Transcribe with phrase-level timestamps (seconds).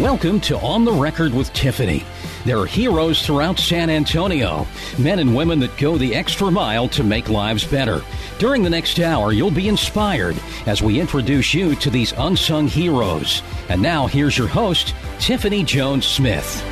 [0.00, 2.04] Welcome to On the Record with Tiffany.
[2.44, 4.66] There are heroes throughout San Antonio,
[4.98, 8.02] men and women that go the extra mile to make lives better.
[8.38, 10.36] During the next hour, you'll be inspired
[10.66, 13.42] as we introduce you to these unsung heroes.
[13.70, 16.62] And now, here's your host, Tiffany Jones Smith.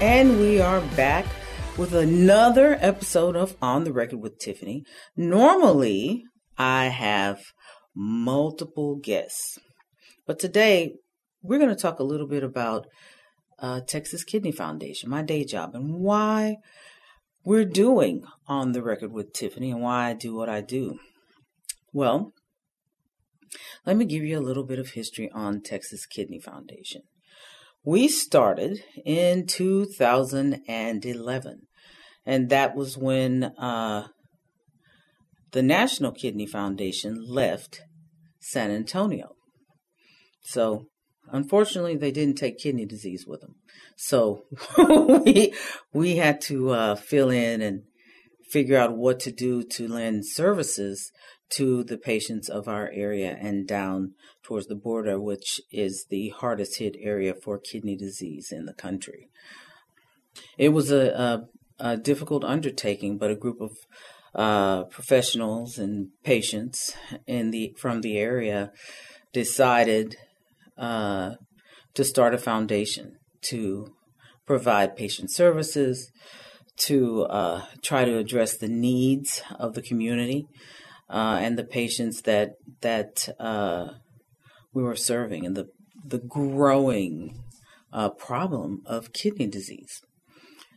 [0.00, 1.26] And we are back
[1.76, 4.86] with another episode of On the Record with Tiffany.
[5.14, 6.24] Normally,
[6.56, 7.42] I have
[7.94, 9.58] multiple guests,
[10.26, 10.94] but today
[11.42, 12.86] we're going to talk a little bit about
[13.58, 16.56] uh, Texas Kidney Foundation, my day job, and why
[17.44, 20.98] we're doing On the Record with Tiffany and why I do what I do.
[21.92, 22.32] Well,
[23.84, 27.02] let me give you a little bit of history on Texas Kidney Foundation.
[27.84, 31.62] We started in 2011,
[32.24, 34.06] and that was when uh,
[35.50, 37.80] the National Kidney Foundation left
[38.38, 39.34] San Antonio.
[40.42, 40.86] So,
[41.32, 43.56] unfortunately, they didn't take kidney disease with them.
[43.96, 44.44] So,
[44.78, 45.52] we,
[45.92, 47.82] we had to uh, fill in and
[48.48, 51.10] figure out what to do to lend services
[51.48, 56.78] to the patients of our area and down towards the border, which is the hardest
[56.78, 59.28] hit area for kidney disease in the country.
[60.56, 61.46] It was a,
[61.78, 63.72] a, a difficult undertaking, but a group of
[64.34, 66.94] uh, professionals and patients
[67.26, 68.72] in the from the area
[69.32, 70.16] decided
[70.78, 71.32] uh,
[71.94, 73.92] to start a foundation to
[74.46, 76.10] provide patient services,
[76.76, 80.46] to uh, try to address the needs of the community
[81.10, 83.88] uh, and the patients that that uh,
[84.72, 85.66] we were serving, and the
[86.04, 87.38] the growing
[87.92, 90.00] uh, problem of kidney disease.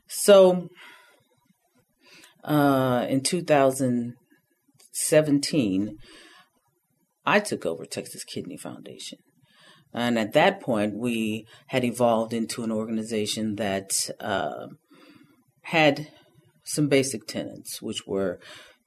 [0.07, 0.67] So,
[2.45, 5.97] in 2017,
[7.25, 9.17] I took over Texas Kidney Foundation.
[9.95, 14.67] And at that point, we had evolved into an organization that uh,
[15.61, 16.09] had
[16.65, 18.39] some basic tenets, which were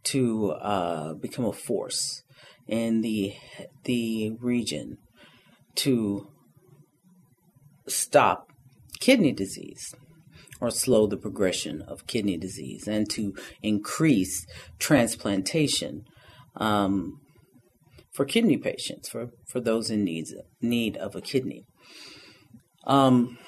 [0.04, 2.22] to uh, become a force
[2.66, 3.34] in the
[3.84, 4.98] the region
[5.76, 6.28] to
[7.86, 8.48] stop
[9.00, 9.94] kidney disease
[10.60, 14.46] or slow the progression of kidney disease and to increase
[14.78, 16.04] transplantation.
[16.56, 17.20] Um,
[18.18, 21.62] for kidney patients, for, for those in needs, need of a kidney.
[22.84, 23.38] Um,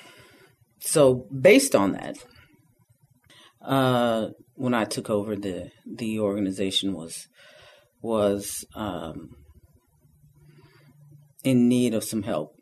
[0.78, 2.18] so, based on that,
[3.60, 7.26] uh, when I took over the the organization was
[8.00, 9.30] was um,
[11.42, 12.54] in need of some help.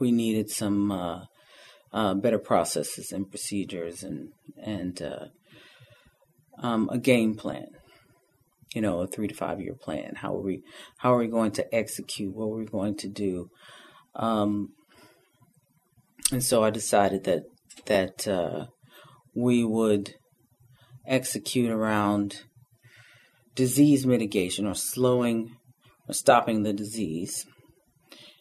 [0.00, 1.24] We needed some uh,
[1.92, 5.26] uh, better processes and procedures and and uh,
[6.62, 7.66] um, a game plan.
[8.76, 10.16] You know, a three to five year plan.
[10.16, 10.62] How are we
[10.98, 12.34] how are we going to execute?
[12.34, 13.48] What are we going to do?
[14.14, 14.74] Um,
[16.30, 17.44] and so I decided that
[17.86, 18.66] that uh,
[19.34, 20.16] we would
[21.06, 22.42] execute around
[23.54, 25.56] disease mitigation or slowing
[26.06, 27.46] or stopping the disease.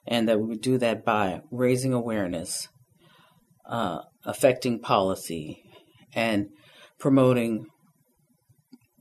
[0.06, 2.68] And that we would do that by raising awareness,
[3.66, 5.64] uh, affecting policy,
[6.14, 6.50] and
[7.00, 7.68] promoting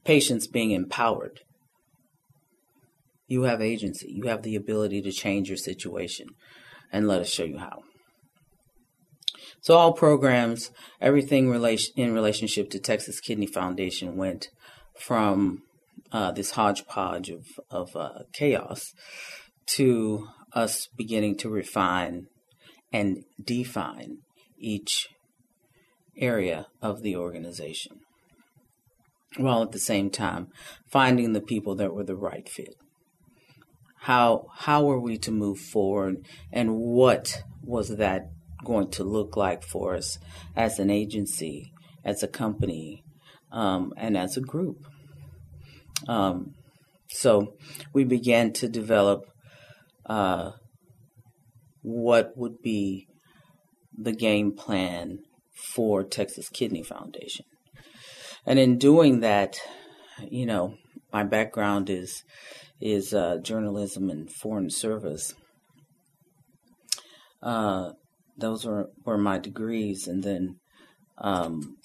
[0.05, 1.41] patients being empowered.
[3.27, 6.29] You have agency, you have the ability to change your situation,
[6.93, 7.83] and let us show you how.
[9.63, 10.71] So all programs,
[11.01, 11.47] everything
[11.97, 14.49] in relationship to Texas Kidney Foundation went
[15.01, 15.63] from
[16.13, 18.93] uh, this hodgepodge of of uh, chaos
[19.67, 22.27] to us beginning to refine
[22.93, 24.19] and define
[24.59, 25.09] each
[26.17, 28.01] area of the organization,
[29.37, 30.49] while at the same time
[30.87, 32.77] finding the people that were the right fit.
[34.03, 38.31] How how are we to move forward, and what was that
[38.65, 40.19] going to look like for us
[40.55, 41.73] as an agency,
[42.05, 43.03] as a company,
[43.51, 44.87] um, and as a group.
[46.09, 46.55] Um,
[47.09, 47.55] so
[47.93, 49.25] we began to develop
[50.07, 50.53] uh,
[51.83, 53.07] what would be
[53.97, 55.21] the game plan
[55.75, 57.47] for Texas Kidney Foundation.
[58.47, 59.59] And in doing that,
[60.29, 60.75] you know,
[61.13, 62.23] my background is
[62.81, 65.35] is uh, journalism and foreign service.
[67.43, 67.93] Uh,
[68.37, 70.57] those were, were my degrees, and then
[71.19, 71.77] um,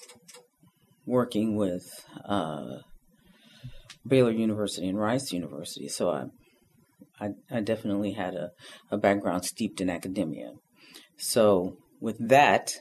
[1.06, 1.84] working with
[2.24, 2.78] uh,
[4.06, 5.88] Baylor University and Rice University.
[5.88, 6.24] So I,
[7.20, 8.50] I, I definitely had a,
[8.90, 10.52] a background steeped in academia.
[11.16, 12.72] So with that,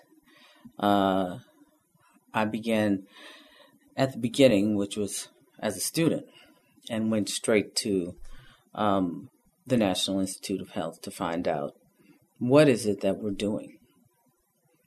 [0.79, 1.37] uh,
[2.33, 3.03] I began
[3.99, 5.27] at the beginning, which was
[5.59, 6.25] as a student,
[6.89, 8.15] and went straight to
[8.73, 9.29] um,
[9.67, 11.73] the National Institute of Health to find out
[12.39, 13.77] what is it that we're doing.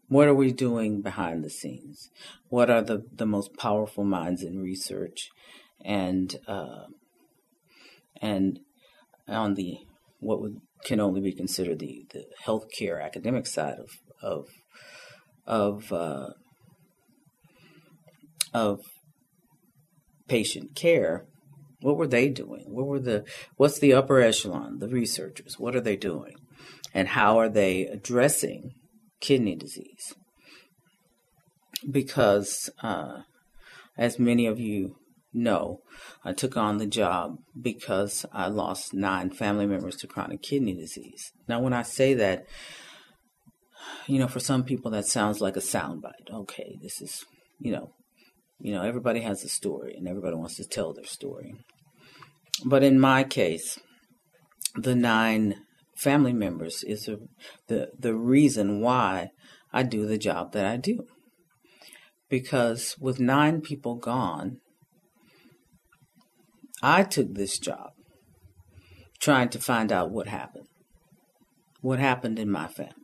[0.09, 2.09] What are we doing behind the scenes?
[2.49, 5.29] What are the, the most powerful minds in research
[5.85, 6.87] and uh,
[8.21, 8.61] and
[9.29, 9.77] on the
[10.21, 13.89] what would can only be considered the, the healthcare academic side of
[14.23, 14.49] of
[15.47, 16.31] of uh,
[18.55, 18.81] of
[20.29, 21.27] patient care,
[21.81, 22.65] what were they doing?
[22.69, 23.25] What were the
[23.57, 25.59] what's the upper echelon, the researchers?
[25.59, 26.35] What are they doing?
[26.95, 28.73] And how are they addressing
[29.21, 30.15] kidney disease?
[31.91, 33.23] Because uh,
[33.99, 34.97] as many of you
[35.33, 35.81] know,
[36.25, 41.33] I took on the job because I lost nine family members to chronic kidney disease.
[41.49, 42.45] Now, when I say that,
[44.07, 46.31] you know, for some people that sounds like a soundbite.
[46.33, 47.25] Okay, this is,
[47.59, 47.93] you know,
[48.63, 51.53] you know, everybody has a story and everybody wants to tell their story.
[52.65, 53.77] But in my case,
[54.77, 55.57] the nine
[55.97, 57.17] family members is a,
[57.67, 59.31] the the reason why
[59.73, 61.07] I do the job that I do.
[62.29, 64.59] Because with nine people gone,
[66.83, 67.91] I took this job
[69.21, 70.69] trying to find out what happened.
[71.81, 72.95] What happened in my family.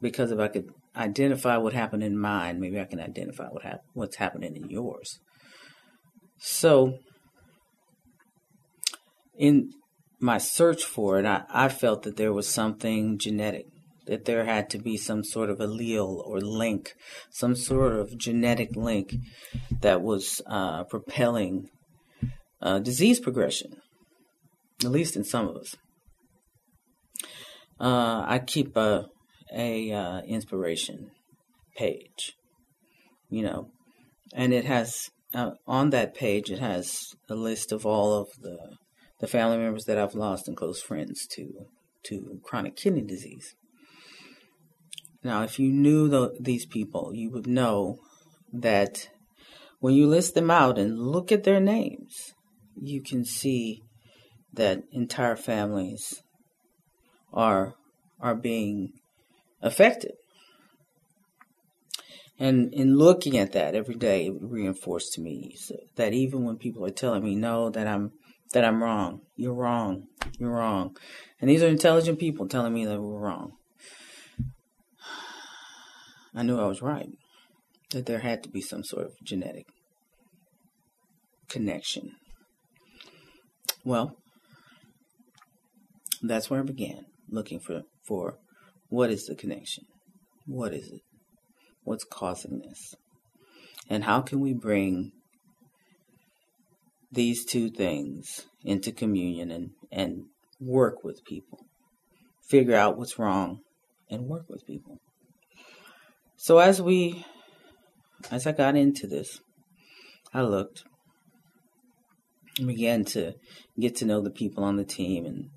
[0.00, 3.84] Because if I could identify what happened in mine, maybe I can identify what hap-
[3.92, 5.18] what's happening in yours.
[6.38, 6.98] So,
[9.36, 9.70] in
[10.20, 13.66] my search for it, I, I felt that there was something genetic,
[14.06, 16.94] that there had to be some sort of allele or link,
[17.30, 19.14] some sort of genetic link
[19.80, 21.68] that was uh, propelling
[22.62, 23.72] uh, disease progression,
[24.84, 25.76] at least in some of us.
[27.80, 29.06] Uh, I keep a,
[29.54, 31.10] a uh, inspiration
[31.76, 32.34] page,
[33.30, 33.68] you know,
[34.34, 38.76] and it has uh, on that page it has a list of all of the
[39.20, 41.66] the family members that I've lost and close friends to
[42.04, 43.54] to chronic kidney disease.
[45.22, 47.96] Now, if you knew the, these people, you would know
[48.52, 49.08] that
[49.80, 52.34] when you list them out and look at their names,
[52.76, 53.82] you can see
[54.52, 56.22] that entire families
[57.32, 57.74] are
[58.20, 58.92] are being
[59.64, 60.12] affected.
[62.38, 65.56] And in looking at that every day, it reinforced to me
[65.96, 68.12] that even when people are telling me no, that I'm
[68.52, 70.04] that I'm wrong, you're wrong,
[70.38, 70.96] you're wrong,
[71.40, 73.52] and these are intelligent people telling me that we're wrong.
[76.34, 77.08] I knew I was right.
[77.90, 79.66] That there had to be some sort of genetic
[81.48, 82.12] connection
[83.84, 84.16] well,
[86.22, 88.38] that's where I began looking for, for
[88.94, 89.84] what is the connection?
[90.46, 91.00] What is it?
[91.82, 92.94] What's causing this?
[93.90, 95.10] And how can we bring
[97.10, 100.26] these two things into communion and, and
[100.60, 101.58] work with people?
[102.48, 103.60] Figure out what's wrong
[104.08, 104.98] and work with people.
[106.36, 107.24] So as we
[108.30, 109.40] as I got into this,
[110.32, 110.84] I looked
[112.58, 113.32] and began to
[113.78, 115.50] get to know the people on the team and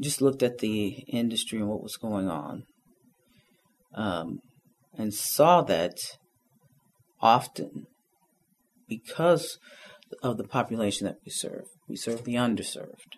[0.00, 2.64] just looked at the industry and what was going on
[3.94, 4.40] um,
[4.96, 5.96] and saw that
[7.20, 7.86] often
[8.88, 9.58] because
[10.22, 13.16] of the population that we serve we serve the underserved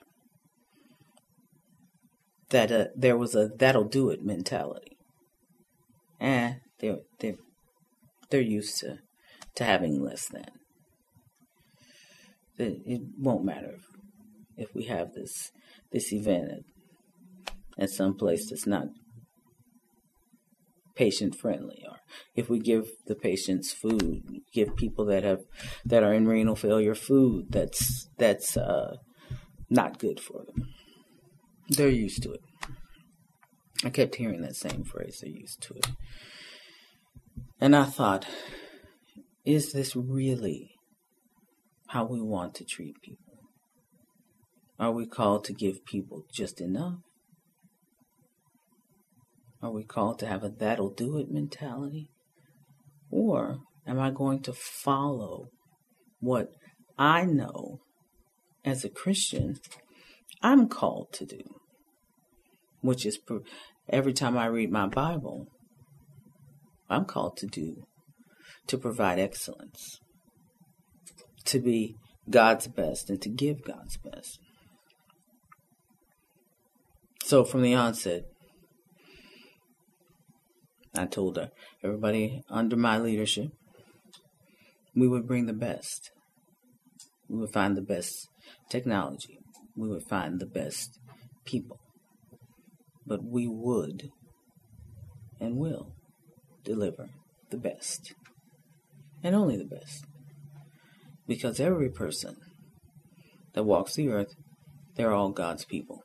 [2.51, 4.97] that uh, there was a that'll do it mentality.
[6.21, 7.37] And eh, they're, they're,
[8.31, 8.99] they're used to,
[9.57, 10.47] to having less than.
[12.59, 13.75] It, it won't matter
[14.57, 15.53] if, if we have this
[15.93, 18.87] this event at, at some place that's not
[20.95, 21.97] patient friendly or
[22.35, 24.21] if we give the patients food
[24.53, 25.39] give people that have
[25.85, 28.97] that are in renal failure food that's that's uh,
[29.71, 30.69] not good for them.
[31.69, 32.41] They're used to it.
[33.85, 35.87] I kept hearing that same phrase they're used to it.
[37.61, 38.27] And i thought
[39.45, 40.71] is this really
[41.89, 43.28] how we want to treat people?
[44.79, 46.99] Are we called to give people just enough?
[49.61, 52.11] Are we called to have a that'll do it mentality?
[53.11, 55.49] Or am I going to follow
[56.21, 56.49] what
[56.97, 57.81] I know
[58.65, 59.57] as a Christian
[60.43, 61.41] I'm called to do?
[62.81, 63.19] Which is
[63.89, 65.49] every time I read my Bible,
[66.89, 67.83] I'm called to do,
[68.69, 69.99] to provide excellence
[71.49, 71.97] to be
[72.29, 74.39] God's best and to give God's best.
[77.29, 78.23] So from the onset,
[80.97, 81.51] I told her,
[81.85, 83.51] everybody under my leadership,
[84.97, 86.11] we would bring the best.
[87.29, 88.29] We would find the best
[88.71, 89.37] technology,
[89.77, 90.99] we would find the best
[91.45, 91.79] people.
[93.07, 94.09] But we would
[95.39, 95.93] and will
[96.65, 97.11] deliver
[97.51, 98.15] the best
[99.23, 100.03] and only the best.
[101.27, 102.37] Because every person
[103.53, 104.33] that walks the earth,
[104.97, 106.05] they're all God's people.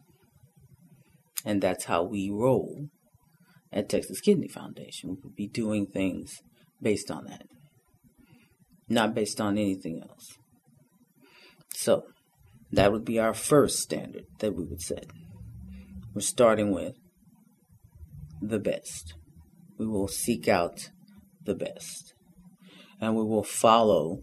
[1.46, 2.88] And that's how we roll
[3.72, 5.10] at Texas Kidney Foundation.
[5.10, 6.42] We would be doing things
[6.82, 7.46] based on that,
[8.88, 10.38] not based on anything else.
[11.76, 12.04] So,
[12.72, 15.06] that would be our first standard that we would set.
[16.14, 16.96] We're starting with
[18.42, 19.14] the best.
[19.78, 20.90] We will seek out
[21.44, 22.14] the best.
[23.00, 24.22] And we will follow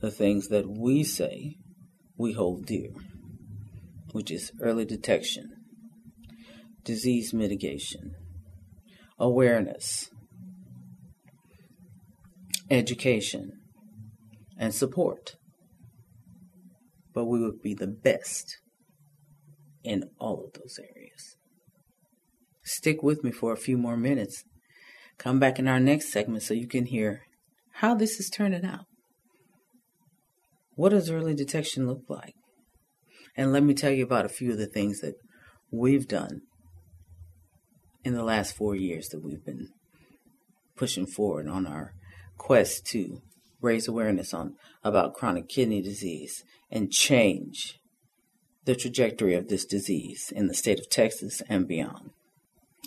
[0.00, 1.56] the things that we say
[2.16, 2.90] we hold dear,
[4.12, 5.50] which is early detection,
[6.84, 8.14] disease mitigation,
[9.18, 10.08] awareness,
[12.70, 13.52] education,
[14.58, 15.36] and support.
[17.12, 18.58] But we would be the best
[19.82, 21.36] in all of those areas.
[22.62, 24.44] Stick with me for a few more minutes.
[25.18, 27.22] Come back in our next segment so you can hear
[27.74, 28.84] how this is turning out.
[30.76, 32.34] What does early detection look like?
[33.36, 35.14] And let me tell you about a few of the things that
[35.72, 36.42] we've done
[38.04, 39.68] in the last four years that we've been
[40.76, 41.92] pushing forward on our
[42.38, 43.20] quest to
[43.60, 47.78] raise awareness on about chronic kidney disease and change
[48.64, 52.10] the trajectory of this disease in the state of Texas and beyond.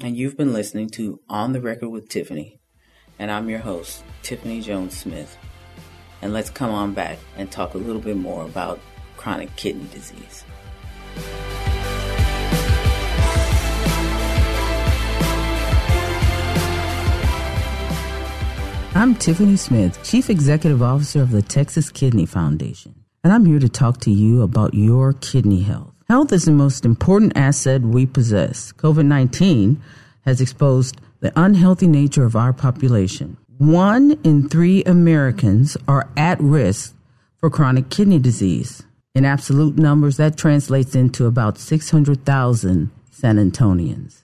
[0.01, 2.59] And you've been listening to On the Record with Tiffany,
[3.19, 5.37] and I'm your host, Tiffany Jones Smith.
[6.21, 8.79] And let's come on back and talk a little bit more about
[9.17, 10.45] chronic kidney disease.
[19.03, 23.67] I'm Tiffany Smith, Chief Executive Officer of the Texas Kidney Foundation, and I'm here to
[23.67, 25.93] talk to you about your kidney health.
[26.07, 28.71] Health is the most important asset we possess.
[28.71, 29.83] COVID 19
[30.21, 33.35] has exposed the unhealthy nature of our population.
[33.57, 36.95] One in three Americans are at risk
[37.35, 38.83] for chronic kidney disease.
[39.13, 44.23] In absolute numbers, that translates into about 600,000 San Antonians.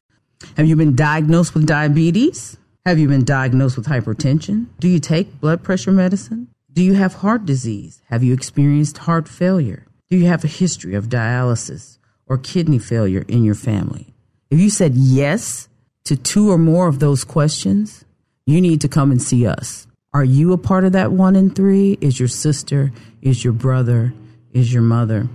[0.55, 2.55] Have you been diagnosed with diabetes?
[2.86, 4.67] Have you been diagnosed with hypertension?
[4.79, 6.48] Do you take blood pressure medicine?
[6.71, 8.01] Do you have heart disease?
[8.09, 9.86] Have you experienced heart failure?
[10.09, 14.13] Do you have a history of dialysis or kidney failure in your family?
[14.50, 15.67] If you said yes
[16.05, 18.05] to two or more of those questions,
[18.45, 19.86] you need to come and see us.
[20.13, 21.98] Are you a part of that one in three?
[22.00, 22.93] Is your sister?
[23.21, 24.13] Is your brother?
[24.53, 25.27] Is your mother?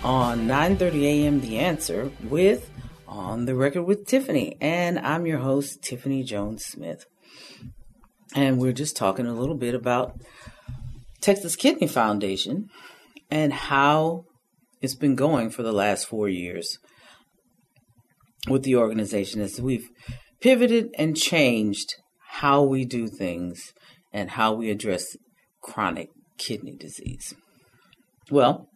[0.03, 1.41] on 9:30 a.m.
[1.41, 2.69] The Answer with
[3.13, 4.58] on the record with Tiffany.
[4.60, 7.05] And I'm your host, Tiffany Jones Smith.
[8.36, 10.20] And we're just talking a little bit about
[11.22, 12.70] Texas Kidney Foundation
[13.29, 14.24] and how
[14.82, 16.79] it's been going for the last four years
[18.50, 19.88] with the organization as we've
[20.41, 21.93] pivoted and changed
[22.39, 23.74] how we do things
[24.12, 25.05] and how we address
[25.62, 27.36] chronic kidney disease.
[28.32, 28.67] Well,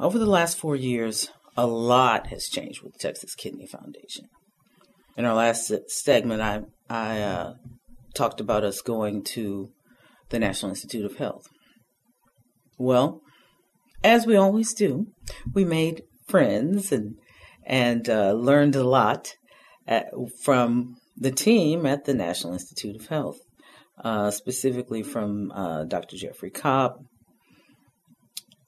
[0.00, 4.26] over the last four years, a lot has changed with the Texas Kidney Foundation.
[5.16, 7.54] In our last segment, I I uh,
[8.14, 9.70] talked about us going to
[10.30, 11.44] the National Institute of Health.
[12.78, 13.20] Well,
[14.02, 15.06] as we always do,
[15.52, 17.14] we made friends and
[17.64, 19.34] and uh, learned a lot
[19.86, 20.06] at,
[20.42, 23.38] from the team at the National Institute of Health,
[24.02, 26.16] uh, specifically from uh, Dr.
[26.16, 26.98] Jeffrey Kopp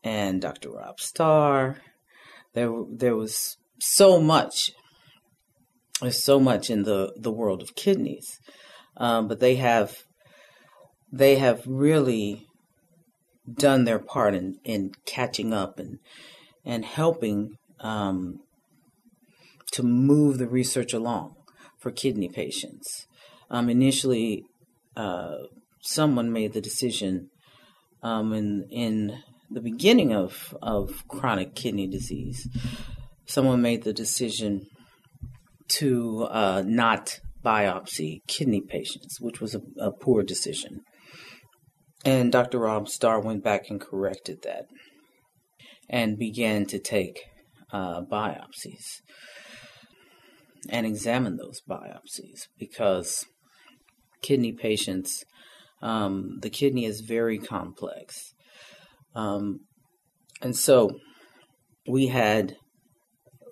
[0.03, 0.71] and Dr.
[0.71, 1.79] Rob Star
[2.57, 4.73] there there was so much.
[6.01, 8.41] There's so much in the the world of kidneys,
[8.97, 9.99] um, but they have
[11.13, 12.47] they have really
[13.53, 15.99] done their part in in catching up and
[16.65, 18.41] and helping um,
[19.73, 21.35] to move the research along
[21.79, 23.07] for kidney patients.
[23.51, 24.45] Um, initially,
[24.97, 25.37] uh,
[25.83, 27.29] someone made the decision
[28.03, 29.19] um, in in
[29.51, 32.49] the beginning of, of chronic kidney disease,
[33.27, 34.63] someone made the decision
[35.69, 40.81] to uh, not biopsy kidney patients, which was a, a poor decision.
[42.05, 42.59] And Dr.
[42.59, 44.67] Rob Star went back and corrected that
[45.89, 47.21] and began to take
[47.73, 49.01] uh, biopsies
[50.69, 53.25] and examine those biopsies because
[54.23, 55.25] kidney patients,
[55.83, 58.35] um, the kidney is very complex.
[59.17, 59.61] Um,
[60.41, 61.01] and so
[61.89, 62.55] we had,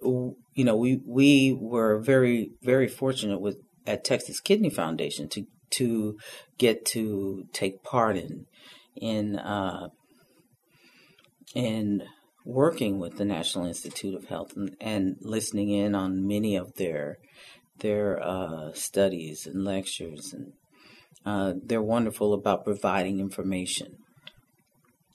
[0.02, 3.56] you know, we, we were very, very fortunate with
[3.87, 6.16] at Texas Kidney Foundation to, to
[6.59, 8.47] get to take part in,
[8.97, 9.88] in, uh,
[11.54, 12.04] in
[12.44, 17.18] working with the National Institute of Health and, and listening in on many of their
[17.80, 20.52] their uh, studies and lectures, and
[21.26, 23.97] uh, they're wonderful about providing information.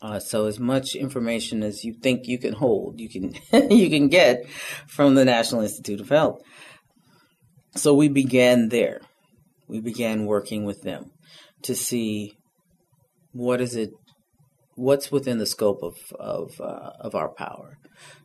[0.01, 3.33] Uh, so as much information as you think you can hold, you can
[3.71, 4.47] you can get
[4.87, 6.41] from the National Institute of Health.
[7.75, 9.01] So we began there.
[9.67, 11.11] We began working with them
[11.63, 12.33] to see
[13.31, 13.91] what is it
[14.75, 17.77] what's within the scope of of uh, of our power.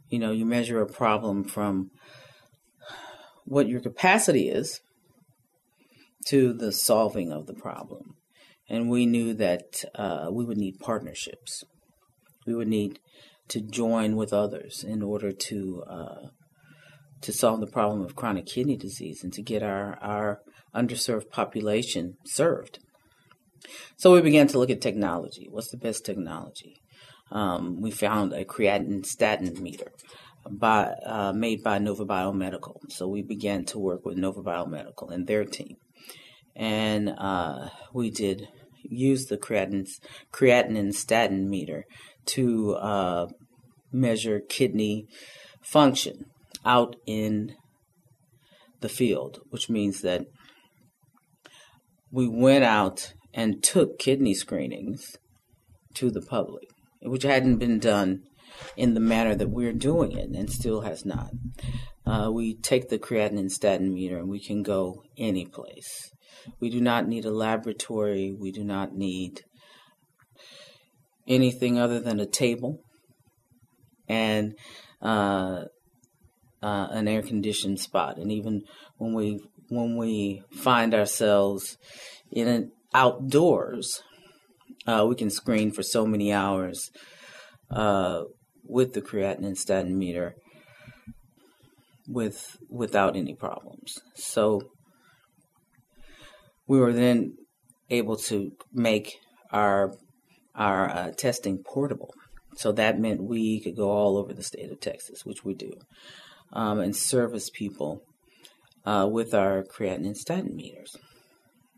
[0.09, 1.91] You know, you measure a problem from
[3.45, 4.81] what your capacity is
[6.27, 8.15] to the solving of the problem,
[8.69, 11.65] and we knew that uh, we would need partnerships.
[12.47, 12.99] We would need
[13.49, 16.27] to join with others in order to uh,
[17.21, 20.41] to solve the problem of chronic kidney disease and to get our our
[20.75, 22.79] underserved population served.
[23.97, 25.49] So we began to look at technology.
[25.51, 26.83] What's the best technology?
[27.31, 29.91] Um, we found a creatinine statin meter
[30.51, 32.77] by, uh, made by Nova Biomedical.
[32.91, 35.77] So we began to work with Nova Biomedical and their team.
[36.57, 38.49] And uh, we did
[38.83, 39.89] use the creatinine,
[40.33, 41.85] creatinine statin meter
[42.27, 43.27] to uh,
[43.93, 45.07] measure kidney
[45.63, 46.27] function
[46.65, 47.55] out in
[48.81, 50.27] the field, which means that
[52.11, 55.17] we went out and took kidney screenings
[55.95, 56.69] to the public,
[57.03, 58.21] which hadn't been done
[58.77, 61.31] in the manner that we're doing it and still has not.
[62.07, 66.11] Uh, we take the creatinine statin meter and we can go any place.
[66.61, 68.35] We do not need a laboratory.
[68.39, 69.43] We do not need
[71.27, 72.81] anything other than a table
[74.09, 74.55] and
[75.01, 75.65] uh,
[76.63, 78.19] uh, an air conditioned spot.
[78.19, 78.63] And even
[78.99, 81.79] when we when we find ourselves
[82.31, 84.03] in an outdoors,
[84.87, 86.91] uh, we can screen for so many hours
[87.71, 88.23] uh,
[88.63, 90.35] with the creatinine statin meter
[92.07, 93.99] with without any problems.
[94.15, 94.63] So
[96.67, 97.37] we were then
[97.91, 99.19] able to make
[99.51, 99.93] our
[100.55, 102.15] our uh, testing portable.
[102.57, 105.73] So that meant we could go all over the state of Texas, which we do,
[106.53, 108.03] um, and service people
[108.85, 110.97] uh, with our creatinine statin meters.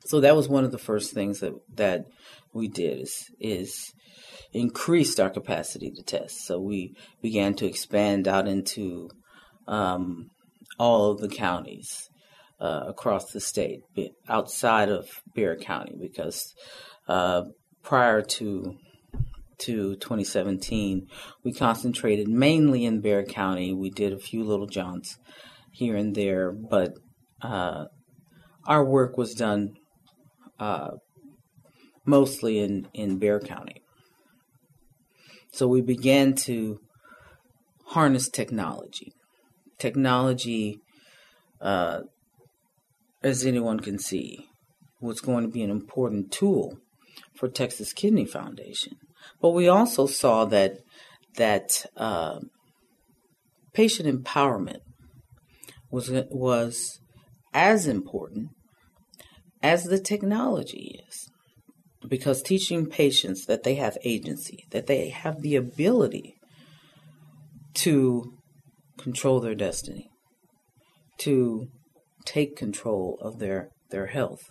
[0.05, 2.05] So that was one of the first things that that
[2.53, 3.93] we did is is
[4.53, 6.47] increased our capacity to test.
[6.47, 9.09] So we began to expand out into
[9.67, 10.29] um,
[10.79, 12.09] all of the counties
[12.61, 13.81] uh, across the state,
[14.29, 16.55] outside of Bexar County, because
[17.09, 17.43] uh,
[17.83, 18.77] prior to
[19.59, 21.07] to 2017,
[21.43, 23.73] we concentrated mainly in Bexar County.
[23.73, 25.17] We did a few little jaunts
[25.73, 26.93] here and there, but
[27.41, 27.87] uh,
[28.67, 29.75] our work was done
[30.59, 30.91] uh,
[32.05, 33.83] mostly in, in Bexar County.
[35.53, 36.81] So we began to
[37.87, 39.13] harness technology.
[39.79, 40.81] Technology,
[41.61, 42.01] uh,
[43.27, 44.49] as anyone can see,
[45.01, 46.79] was going to be an important tool
[47.35, 48.95] for Texas Kidney Foundation.
[49.41, 50.79] But we also saw that
[51.35, 52.39] that uh,
[53.73, 54.81] patient empowerment
[55.91, 57.01] was was
[57.53, 58.51] as important
[59.63, 61.29] as the technology is.
[62.09, 66.37] Because teaching patients that they have agency, that they have the ability
[67.75, 68.33] to
[68.97, 70.09] control their destiny,
[71.19, 71.69] to
[72.27, 74.43] take control of their, their health.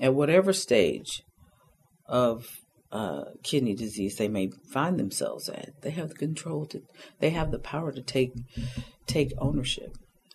[0.00, 1.22] At whatever stage
[2.06, 2.46] of
[2.92, 6.80] uh, kidney disease they may find themselves at, they have the control to,
[7.18, 8.32] they have the power to take
[9.06, 9.90] take ownership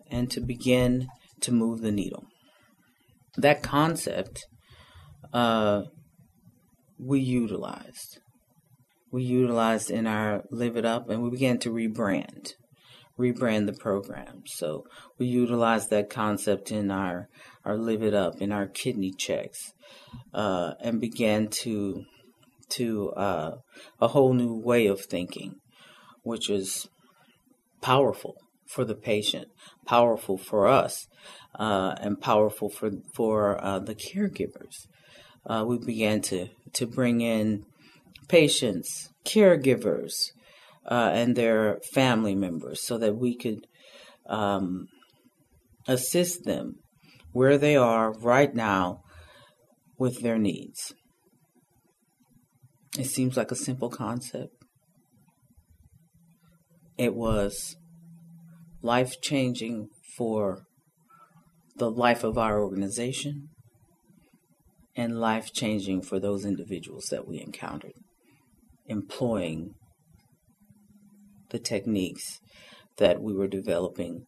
[0.09, 1.07] and to begin
[1.39, 2.25] to move the needle
[3.37, 4.45] that concept
[5.33, 5.83] uh,
[6.97, 8.19] we utilized.
[9.11, 12.53] We utilized in our Live It Up, and we began to rebrand,
[13.21, 14.43] rebrand the program.
[14.45, 14.85] So
[15.17, 17.29] we utilized that concept in our
[17.63, 19.73] our Live It Up, in our kidney checks,
[20.33, 22.03] uh, and began to
[22.69, 23.51] to uh,
[23.99, 25.55] a whole new way of thinking,
[26.23, 26.87] which is
[27.81, 29.47] powerful for the patient,
[29.85, 31.07] powerful for us,
[31.59, 34.87] uh, and powerful for for uh, the caregivers
[35.45, 37.65] uh, we began to, to bring in
[38.27, 40.31] patients, caregivers,
[40.85, 43.67] uh, and their family members so that we could
[44.27, 44.87] um,
[45.87, 46.75] assist them
[47.33, 49.01] where they are right now
[49.97, 50.93] with their needs.
[52.97, 54.53] It seems like a simple concept.
[56.97, 57.75] It was
[58.81, 60.63] life changing for
[61.77, 63.49] the life of our organization
[64.95, 67.93] and life changing for those individuals that we encountered
[68.87, 69.73] employing
[71.51, 72.39] the techniques
[72.97, 74.25] that we were developing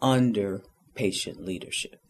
[0.00, 0.62] under
[0.94, 2.00] patient leadership.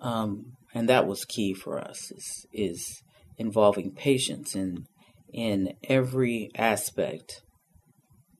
[0.00, 3.02] Um, and that was key for us is, is
[3.38, 4.86] involving patients in
[5.32, 7.42] in every aspect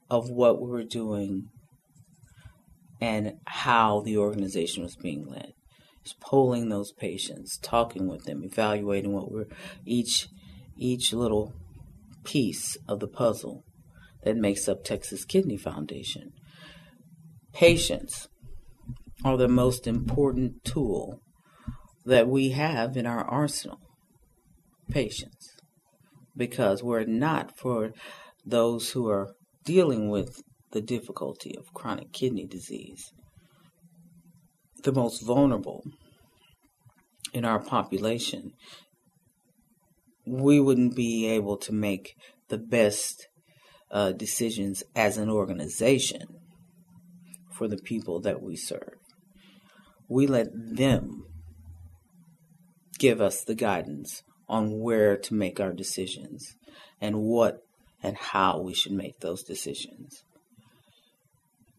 [0.09, 1.49] of what we were doing
[3.01, 5.53] and how the organization was being led.
[6.05, 9.49] Just polling those patients, talking with them, evaluating what we're
[9.85, 10.29] each
[10.77, 11.53] each little
[12.25, 13.65] piece of the puzzle
[14.27, 16.33] that makes up Texas Kidney Foundation.
[17.53, 18.27] Patients
[19.25, 21.21] are the most important tool
[22.05, 23.79] that we have in our arsenal.
[24.91, 25.55] Patients.
[26.37, 27.93] Because were not for
[28.45, 29.33] those who are
[29.65, 33.13] dealing with the difficulty of chronic kidney disease,
[34.83, 35.85] the most vulnerable
[37.33, 38.51] in our population,
[40.27, 42.17] we wouldn't be able to make
[42.49, 43.29] the best
[43.91, 46.27] uh, decisions as an organization
[47.57, 48.95] for the people that we serve.
[50.09, 51.25] We let them
[52.99, 56.55] give us the guidance on where to make our decisions
[57.01, 57.59] and what
[58.03, 60.23] and how we should make those decisions.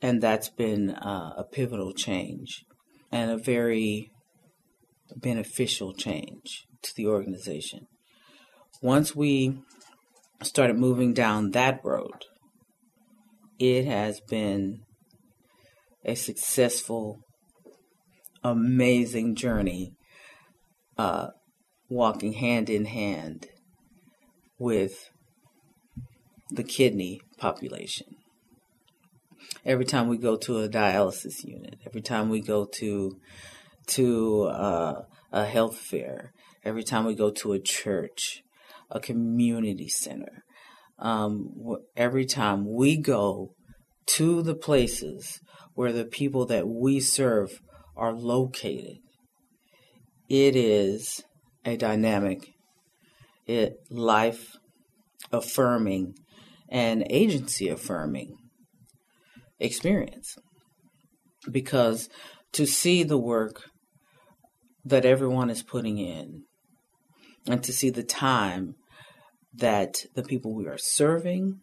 [0.01, 2.65] And that's been uh, a pivotal change
[3.11, 4.11] and a very
[5.15, 7.87] beneficial change to the organization.
[8.81, 9.59] Once we
[10.43, 12.25] started moving down that road,
[13.59, 14.81] it has been
[16.05, 17.19] a successful,
[18.43, 19.93] amazing journey,
[20.97, 21.27] uh,
[21.89, 23.47] walking hand in hand
[24.59, 25.09] with
[26.49, 28.07] the kidney population.
[29.65, 33.19] Every time we go to a dialysis unit, every time we go to
[33.87, 36.31] to uh, a health fair,
[36.63, 38.41] every time we go to a church,
[38.89, 40.43] a community center.
[40.99, 41.49] Um,
[41.95, 43.53] every time we go
[44.07, 45.39] to the places
[45.73, 47.59] where the people that we serve
[47.95, 48.97] are located,
[50.29, 51.23] it is
[51.65, 52.39] a dynamic,
[53.45, 54.55] it life
[55.31, 56.13] affirming,
[56.69, 58.35] and agency affirming
[59.59, 60.35] experience.
[61.49, 62.09] Because
[62.53, 63.63] to see the work
[64.83, 66.43] that everyone is putting in
[67.47, 68.75] and to see the time
[69.53, 71.59] that the people we are serving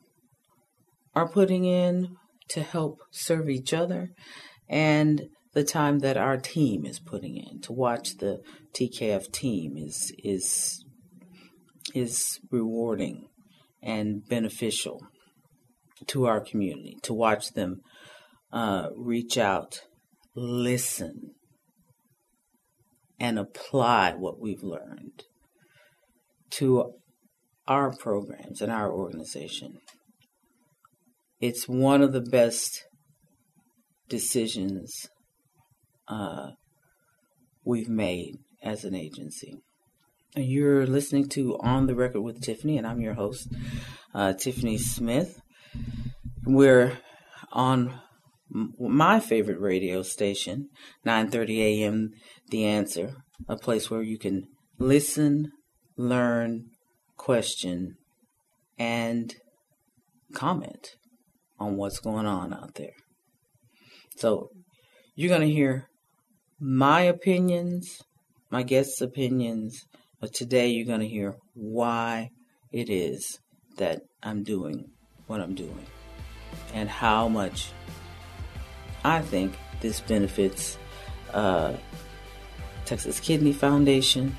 [1.14, 2.16] are putting in
[2.48, 4.10] to help serve each other
[4.68, 7.60] and the time that our team is putting in.
[7.62, 8.40] To watch the
[8.74, 10.84] TKF team is is
[11.94, 13.28] is rewarding
[13.82, 15.00] and beneficial
[16.08, 16.96] to our community.
[17.02, 17.80] To watch them
[18.52, 19.80] uh, reach out,
[20.34, 21.34] listen,
[23.20, 25.24] and apply what we've learned
[26.54, 26.92] to
[27.66, 29.78] our programs and our organization.
[31.40, 32.84] It's one of the best
[34.08, 35.08] decisions
[36.08, 36.50] uh,
[37.64, 39.54] we've made as an agency.
[40.36, 43.48] You're listening to On the Record with Tiffany, and I'm your host,
[44.14, 45.40] uh, Tiffany Smith.
[46.44, 46.98] We're
[47.52, 48.00] on
[48.50, 50.68] my favorite radio station,
[51.06, 52.10] 9:30 a.m.
[52.50, 53.16] The Answer,
[53.48, 55.50] a place where you can listen,
[55.96, 56.70] learn,
[57.16, 57.96] question,
[58.78, 59.34] and
[60.34, 60.96] comment
[61.58, 62.94] on what's going on out there.
[64.16, 64.50] So,
[65.14, 65.88] you're going to hear
[66.60, 68.02] my opinions,
[68.50, 69.84] my guests' opinions,
[70.20, 72.30] but today you're going to hear why
[72.72, 73.38] it is
[73.76, 74.90] that I'm doing
[75.26, 75.86] what I'm doing
[76.72, 77.70] and how much
[79.04, 80.78] I think this benefits
[81.32, 81.74] uh,
[82.84, 84.36] Texas Kidney Foundation,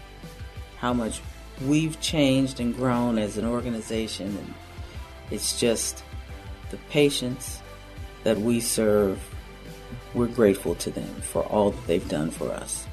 [0.77, 1.21] how much
[1.61, 4.53] we've changed and grown as an organization, and
[5.31, 6.03] it's just
[6.69, 7.61] the patients
[8.23, 9.21] that we serve.
[10.13, 12.85] We're grateful to them for all that they've done for us.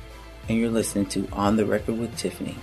[0.48, 2.56] And you're listening to On the Record with Tiffany.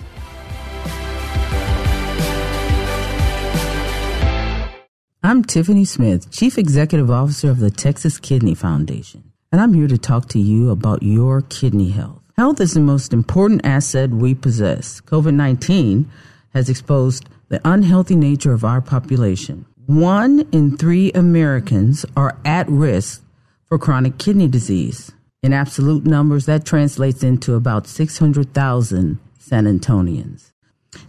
[5.21, 9.97] I'm Tiffany Smith, Chief Executive Officer of the Texas Kidney Foundation, and I'm here to
[9.97, 12.23] talk to you about your kidney health.
[12.39, 15.01] Health is the most important asset we possess.
[15.01, 16.09] COVID 19
[16.53, 19.65] has exposed the unhealthy nature of our population.
[19.87, 23.25] One in three Americans are at risk
[23.65, 25.11] for chronic kidney disease.
[25.43, 30.53] In absolute numbers, that translates into about 600,000 San Antonians.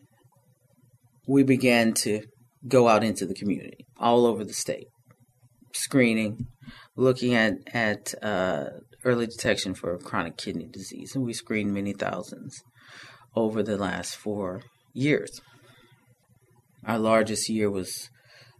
[1.26, 2.22] we began to
[2.68, 4.88] go out into the community, all over the state,
[5.72, 6.46] screening,
[6.96, 8.66] looking at at uh,
[9.04, 12.62] early detection for chronic kidney disease, and we screened many thousands
[13.34, 15.40] over the last four years.
[16.84, 18.08] Our largest year was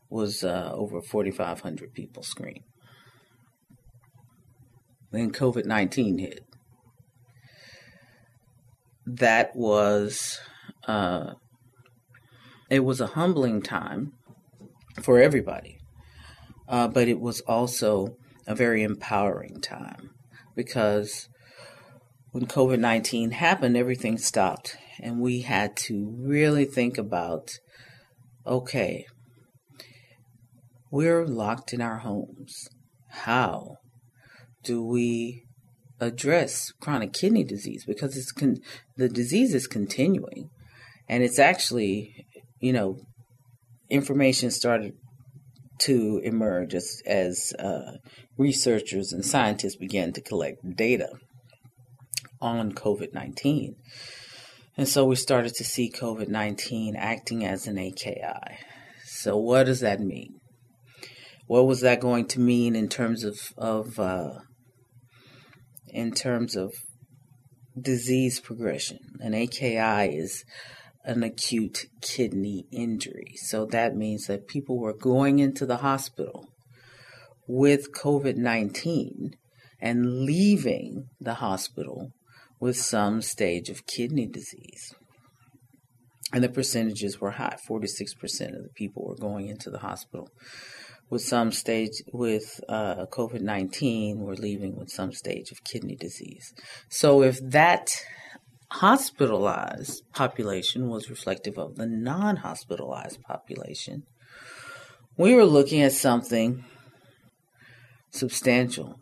[0.08, 2.64] was uh, over 4,500 people screened.
[5.16, 6.44] Then COVID 19 hit.
[9.06, 10.38] That was,
[10.86, 11.34] uh,
[12.68, 14.12] it was a humbling time
[15.00, 15.78] for everybody,
[16.68, 20.10] uh, but it was also a very empowering time
[20.54, 21.30] because
[22.32, 27.58] when COVID 19 happened, everything stopped, and we had to really think about
[28.46, 29.06] okay,
[30.90, 32.68] we're locked in our homes.
[33.08, 33.78] How
[34.66, 35.44] do we
[36.00, 37.84] address chronic kidney disease?
[37.86, 38.60] Because it's con-
[38.96, 40.50] the disease is continuing,
[41.08, 42.26] and it's actually,
[42.60, 42.98] you know,
[43.88, 44.92] information started
[45.78, 47.92] to emerge as, as uh,
[48.36, 51.10] researchers and scientists began to collect data
[52.40, 53.76] on COVID 19.
[54.76, 58.58] And so we started to see COVID 19 acting as an AKI.
[59.04, 60.40] So, what does that mean?
[61.46, 64.40] What was that going to mean in terms of, of uh,
[65.96, 66.74] in terms of
[67.80, 68.98] disease progression?
[69.20, 70.44] An AKI is
[71.04, 73.34] an acute kidney injury.
[73.36, 76.48] So that means that people were going into the hospital
[77.48, 79.36] with COVID 19
[79.80, 82.12] and leaving the hospital
[82.60, 84.94] with some stage of kidney disease.
[86.32, 90.28] And the percentages were high 46% of the people were going into the hospital
[91.08, 96.52] with some stage with uh, COVID 19 were leaving with some stage of kidney disease.
[96.88, 97.90] So if that
[98.72, 104.02] hospitalized population was reflective of the non hospitalized population,
[105.16, 106.64] we were looking at something
[108.10, 108.98] substantial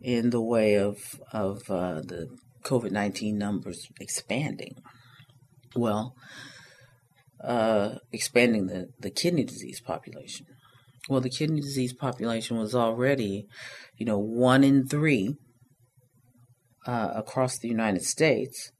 [0.00, 0.98] in the way of,
[1.32, 2.28] of uh, the
[2.64, 4.76] COVID 19 numbers expanding.
[5.76, 6.14] Well,
[7.42, 10.46] uh, expanding the, the kidney disease population.
[11.10, 13.48] Well, the kidney disease population was already,
[13.98, 15.34] you know, one in three
[16.86, 18.70] uh, across the United States,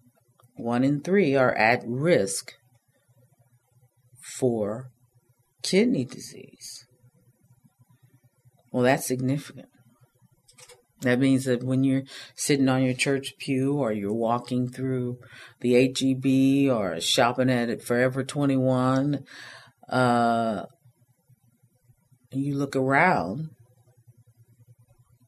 [0.55, 2.53] one in three are at risk
[4.38, 4.93] for
[5.64, 6.87] kidney disease.
[8.73, 9.69] Well, that's significant.
[11.01, 12.05] That means that when you're
[12.37, 15.19] sitting on your church pew or you're walking through
[15.62, 19.25] the HEB or shopping at Forever 21,
[19.88, 20.66] uh,
[22.33, 23.51] you look around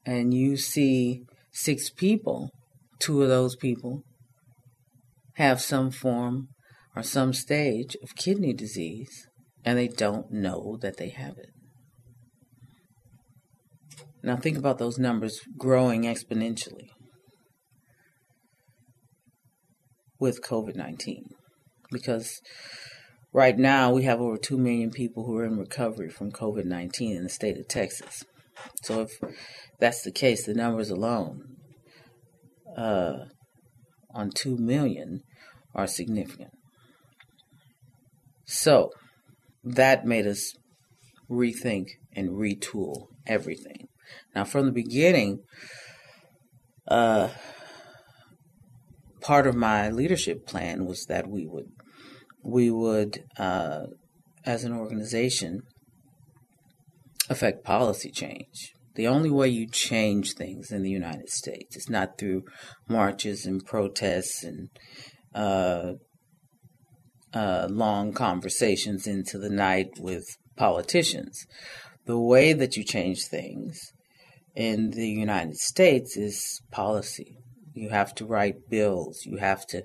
[0.06, 2.50] and you see six people
[2.98, 4.04] two of those people
[5.34, 6.48] have some form
[6.94, 9.26] or some stage of kidney disease
[9.64, 11.50] and they don't know that they have it.
[14.22, 16.90] Now, think about those numbers growing exponentially
[20.20, 21.24] with COVID 19
[21.90, 22.40] because
[23.32, 27.16] right now we have over 2 million people who are in recovery from COVID 19
[27.16, 28.24] in the state of Texas.
[28.82, 29.10] So, if
[29.80, 31.56] that's the case, the numbers alone
[32.76, 33.24] uh,
[34.14, 35.22] on 2 million
[35.74, 36.50] are significant.
[38.44, 38.90] So,
[39.64, 40.54] that made us
[41.30, 43.88] rethink and retool everything.
[44.34, 45.40] Now, from the beginning,
[46.88, 47.28] uh,
[49.20, 51.70] part of my leadership plan was that we would,
[52.42, 53.86] we would, uh,
[54.44, 55.62] as an organization,
[57.28, 58.74] affect policy change.
[58.94, 62.44] The only way you change things in the United States is not through
[62.88, 64.68] marches and protests and
[65.34, 65.94] uh,
[67.32, 71.46] uh, long conversations into the night with politicians.
[72.04, 73.92] The way that you change things
[74.54, 77.38] in the United States is policy.
[77.72, 79.82] You have to write bills, you have to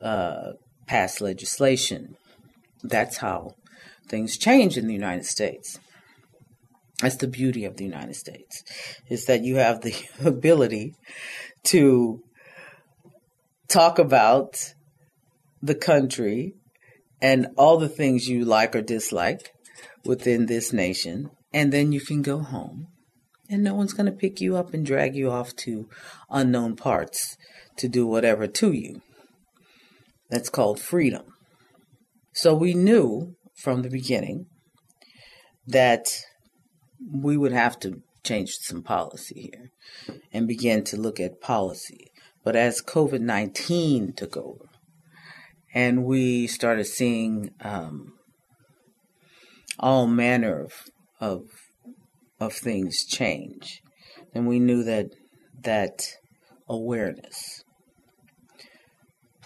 [0.00, 0.52] uh,
[0.88, 2.16] pass legislation.
[2.82, 3.54] That's how
[4.08, 5.78] things change in the United States.
[7.00, 8.64] That's the beauty of the United States,
[9.08, 10.94] is that you have the ability
[11.64, 12.20] to
[13.68, 14.74] talk about
[15.62, 16.54] the country
[17.20, 19.52] and all the things you like or dislike
[20.04, 22.88] within this nation, and then you can go home
[23.48, 25.88] and no one's going to pick you up and drag you off to
[26.30, 27.36] unknown parts
[27.76, 29.00] to do whatever to you.
[30.30, 31.24] That's called freedom.
[32.32, 34.46] So we knew from the beginning
[35.66, 36.06] that
[37.12, 39.70] we would have to change some policy here
[40.32, 42.12] and begin to look at policy.
[42.44, 44.66] But as COVID 19 took over
[45.74, 48.14] and we started seeing um,
[49.78, 50.72] all manner of,
[51.20, 51.42] of
[52.40, 53.82] of things change.
[54.34, 55.06] And we knew that
[55.62, 56.02] that
[56.68, 57.64] awareness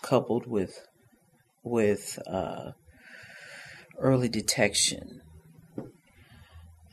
[0.03, 0.87] coupled with
[1.65, 2.73] with uh,
[3.99, 5.23] early detection,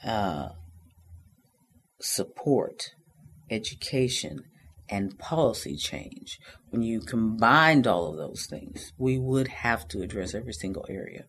[0.06, 0.50] uh,
[2.00, 2.92] support,
[3.50, 4.44] education,
[4.90, 10.34] and policy change, when you combined all of those things, we would have to address
[10.34, 11.26] every single area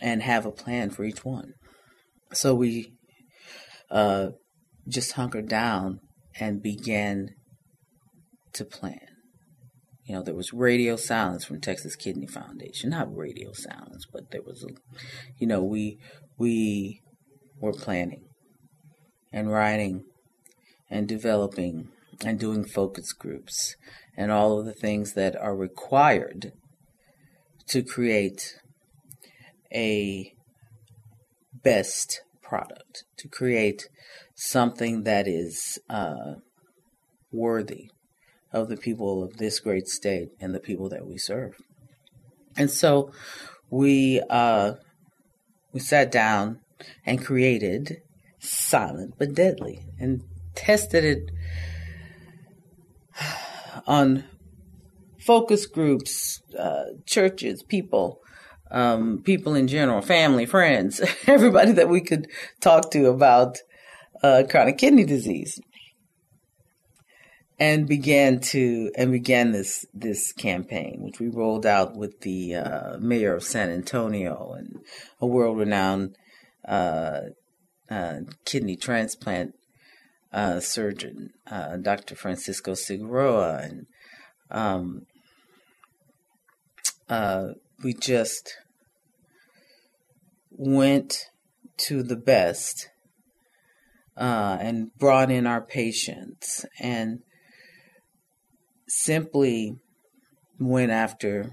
[0.00, 1.54] and have a plan for each one.
[2.32, 2.92] So we
[3.90, 4.28] uh,
[4.88, 6.00] just hunkered down
[6.38, 7.30] and began
[8.52, 9.15] to plan.
[10.06, 12.90] You know, there was radio silence from Texas Kidney Foundation.
[12.90, 14.68] Not radio silence, but there was, a,
[15.38, 15.98] you know, we
[16.38, 17.00] we
[17.60, 18.24] were planning
[19.32, 20.04] and writing
[20.88, 21.88] and developing
[22.24, 23.74] and doing focus groups
[24.16, 26.52] and all of the things that are required
[27.68, 28.54] to create
[29.74, 30.32] a
[31.64, 33.88] best product, to create
[34.36, 36.36] something that is uh,
[37.32, 37.88] worthy
[38.52, 41.56] of the people of this great state and the people that we serve.
[42.56, 43.12] And so
[43.70, 44.74] we uh,
[45.72, 46.60] we sat down
[47.04, 48.02] and created
[48.38, 50.22] silent but deadly and
[50.54, 51.30] tested it
[53.86, 54.24] on
[55.18, 58.20] focus groups, uh, churches, people,
[58.70, 62.28] um, people in general, family, friends, everybody that we could
[62.60, 63.58] talk to about
[64.22, 65.60] uh, chronic kidney disease,
[67.58, 72.98] and began to and began this this campaign, which we rolled out with the uh,
[72.98, 74.80] mayor of San Antonio and
[75.20, 76.16] a world renowned
[76.66, 77.20] uh,
[77.90, 79.54] uh, kidney transplant
[80.32, 82.14] uh, surgeon, uh, Dr.
[82.14, 83.86] Francisco Cigarroa, and
[84.50, 85.06] um,
[87.82, 88.54] we just
[90.50, 91.30] went
[91.76, 92.88] to the best
[94.16, 97.20] uh, and brought in our patients and
[98.88, 99.76] simply
[100.58, 101.52] went after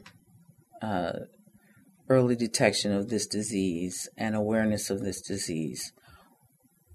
[0.82, 1.14] uh,
[2.10, 5.94] early detection of this disease and awareness of this disease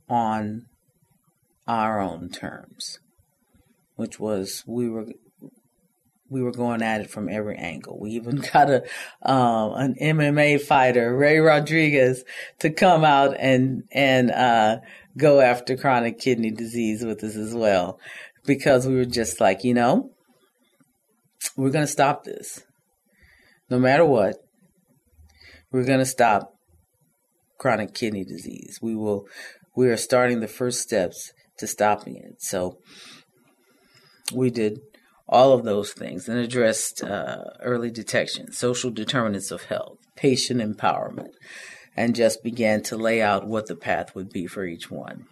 [0.08, 0.66] on
[1.66, 2.98] our own terms,
[3.96, 5.06] which was we were
[6.30, 7.98] we were going at it from every angle.
[7.98, 8.82] We even got a
[9.22, 12.24] um, an MMA fighter, Ray Rodriguez,
[12.60, 14.78] to come out and and uh,
[15.16, 17.98] go after chronic kidney disease with us as well,
[18.46, 20.10] because we were just like, you know,
[21.58, 22.62] we're going to stop this,
[23.68, 24.36] no matter what.
[25.72, 26.54] We're going to stop
[27.58, 28.78] chronic kidney disease.
[28.80, 29.26] We will.
[29.76, 32.40] We are starting the first steps to stopping it.
[32.40, 32.78] So
[34.32, 34.80] we did
[35.28, 41.32] all of those things, and addressed uh, early detection, social determinants of health, patient empowerment,
[41.96, 45.26] and just began to lay out what the path would be for each one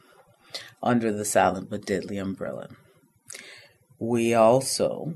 [0.82, 2.68] under the silent but deadly umbrella.
[3.98, 5.14] We also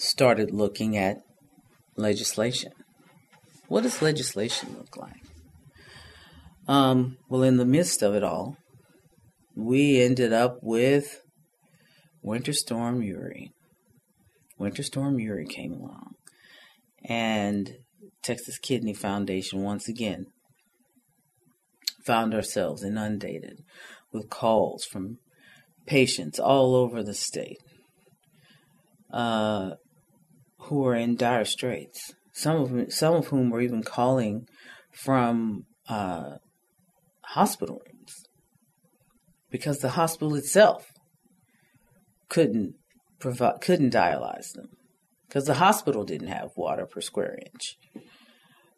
[0.00, 1.18] started looking at
[1.94, 2.72] legislation.
[3.68, 5.22] What does legislation look like?
[6.66, 8.56] Um, well, in the midst of it all,
[9.54, 11.20] we ended up with
[12.22, 13.52] Winter Storm Uri.
[14.58, 16.14] Winter Storm Uri came along,
[17.04, 17.76] and
[18.22, 20.26] Texas Kidney Foundation once again
[22.06, 23.58] found ourselves inundated
[24.12, 25.18] with calls from
[25.86, 27.58] patients all over the state
[29.12, 29.70] uh,
[30.70, 32.14] who are in dire straits.
[32.32, 34.46] Some of them, some of whom were even calling
[34.92, 36.36] from uh,
[37.22, 38.24] hospital rooms
[39.50, 40.86] because the hospital itself
[42.28, 42.74] couldn't
[43.18, 44.68] provide couldn't dialyze them
[45.26, 47.76] because the hospital didn't have water per square inch.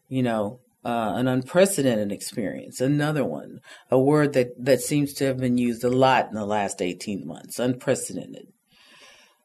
[0.09, 2.81] You know, uh, an unprecedented experience.
[2.81, 6.47] Another one, a word that, that seems to have been used a lot in the
[6.47, 8.47] last 18 months, unprecedented.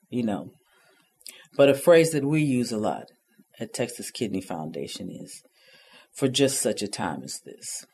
[0.10, 0.52] You know,
[1.58, 3.06] but a phrase that we use a lot
[3.60, 5.42] at Texas Kidney Foundation is
[6.14, 7.86] for just such a time as this.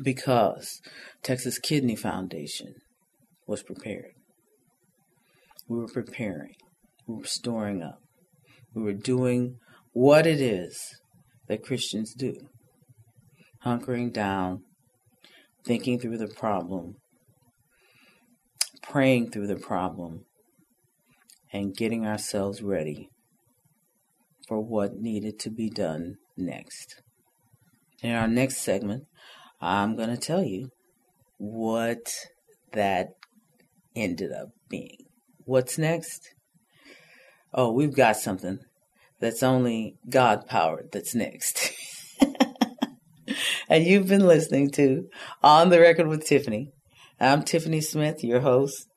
[0.00, 0.80] Because
[1.22, 2.74] Texas Kidney Foundation
[3.46, 4.12] was prepared.
[5.68, 6.54] We were preparing.
[7.08, 7.98] We were storing up.
[8.74, 9.56] We were doing
[9.92, 10.78] what it is
[11.48, 12.34] that Christians do
[13.64, 14.62] hunkering down,
[15.64, 16.94] thinking through the problem,
[18.80, 20.25] praying through the problem,
[21.56, 23.08] and getting ourselves ready
[24.46, 27.00] for what needed to be done next.
[28.02, 29.04] In our next segment,
[29.58, 30.68] I'm going to tell you
[31.38, 32.12] what
[32.72, 33.08] that
[33.94, 35.06] ended up being.
[35.46, 36.34] What's next?
[37.54, 38.58] Oh, we've got something
[39.18, 41.72] that's only God powered that's next.
[43.70, 45.08] and you've been listening to
[45.42, 46.70] On the Record with Tiffany.
[47.18, 48.88] I'm Tiffany Smith, your host,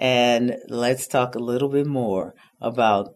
[0.00, 3.10] and let's talk a little bit more about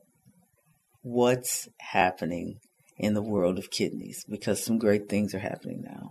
[1.01, 2.59] what's happening
[2.99, 6.11] in the world of kidneys because some great things are happening now.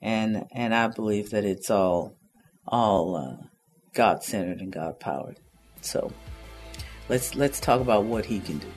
[0.00, 2.16] And and I believe that it's all
[2.66, 3.46] all uh,
[3.92, 5.40] God centered and God powered.
[5.80, 6.12] So
[7.08, 8.72] let's let's talk about what he can do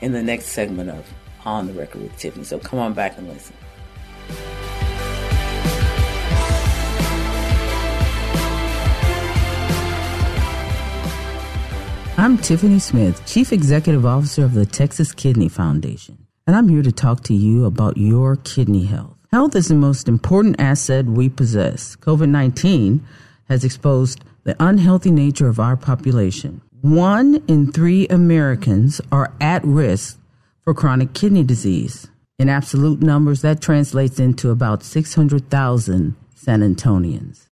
[0.00, 1.06] in the next segment of
[1.44, 2.44] On the Record with Tiffany.
[2.44, 3.54] So come on back and listen.
[12.20, 16.92] I'm Tiffany Smith, Chief Executive Officer of the Texas Kidney Foundation, and I'm here to
[16.92, 19.16] talk to you about your kidney health.
[19.30, 21.96] Health is the most important asset we possess.
[21.96, 23.02] COVID 19
[23.48, 26.60] has exposed the unhealthy nature of our population.
[26.82, 30.20] One in three Americans are at risk
[30.60, 32.10] for chronic kidney disease.
[32.38, 37.46] In absolute numbers, that translates into about 600,000 San Antonians.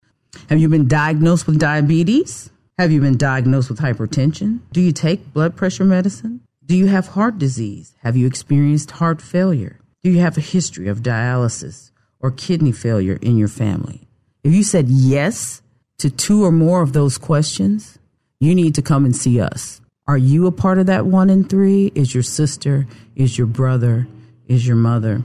[0.49, 2.49] Have you been diagnosed with diabetes?
[2.77, 4.59] Have you been diagnosed with hypertension?
[4.72, 6.41] Do you take blood pressure medicine?
[6.66, 7.95] Do you have heart disease?
[8.03, 9.79] Have you experienced heart failure?
[10.03, 14.09] Do you have a history of dialysis or kidney failure in your family?
[14.43, 15.62] If you said yes
[15.99, 18.01] to two or more of those questions,
[18.41, 19.81] you need to come and see us.
[20.09, 21.93] Are you a part of that one in three?
[21.95, 22.89] Is your sister?
[23.14, 24.09] Is your brother?
[24.49, 25.22] Is your mother?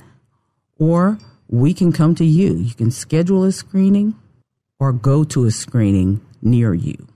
[0.78, 1.18] or
[1.49, 2.55] we can come to you.
[2.55, 4.14] You can schedule a screening
[4.78, 7.07] or go to a screening near you.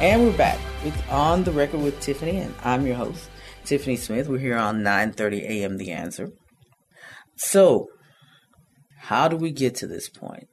[0.00, 0.58] And we're back.
[0.82, 3.28] It's on the record with Tiffany, and I'm your host,
[3.66, 4.28] Tiffany Smith.
[4.28, 5.76] We're here on 9:30 a.m.
[5.76, 6.32] The Answer.
[7.42, 7.88] So,
[8.98, 10.46] how do we get to this point?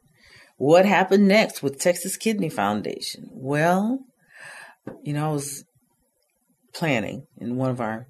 [0.56, 3.28] What happened next with Texas Kidney Foundation?
[3.34, 4.00] Well,
[5.04, 5.66] you know, I was
[6.74, 8.08] planning in one of our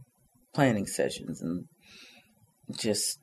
[0.53, 1.65] planning sessions and
[2.71, 3.17] just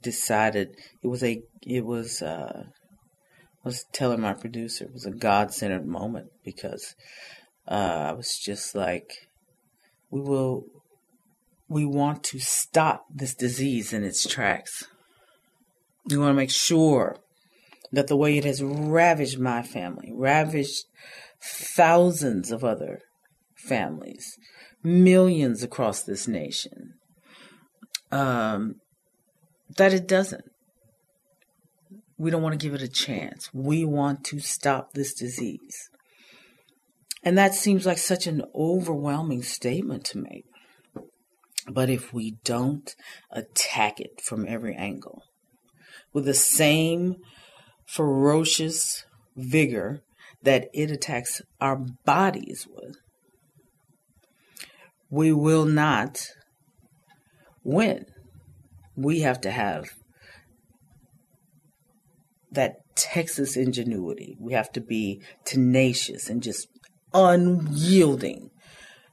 [0.00, 0.68] decided
[1.02, 5.52] it was a it was uh I was telling my producer it was a God
[5.52, 6.94] centered moment because
[7.66, 9.10] uh, I was just like
[10.10, 10.66] we will
[11.68, 14.84] we want to stop this disease in its tracks.
[16.06, 17.16] We want to make sure
[17.92, 20.84] that the way it has ravaged my family, ravaged
[21.42, 23.00] thousands of other
[23.56, 24.36] families,
[24.82, 26.94] millions across this nation,
[28.10, 28.76] um,
[29.76, 30.44] that it doesn't.
[32.18, 33.50] We don't want to give it a chance.
[33.52, 35.88] We want to stop this disease.
[37.24, 40.44] And that seems like such an overwhelming statement to make.
[41.70, 42.94] But if we don't
[43.30, 45.22] attack it from every angle
[46.12, 47.16] with the same
[47.86, 49.04] ferocious
[49.36, 50.02] vigor
[50.42, 52.96] that it attacks our bodies with,
[55.10, 56.26] we will not
[57.62, 58.04] win.
[58.96, 59.86] We have to have
[62.52, 64.36] that Texas ingenuity.
[64.38, 66.68] We have to be tenacious and just
[67.12, 68.50] unyielding.